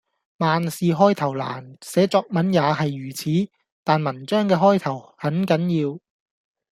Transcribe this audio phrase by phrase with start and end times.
[0.39, 3.51] 萬事開頭難，寫作文也係如此，
[3.83, 5.99] 但文章嘅開頭很緊要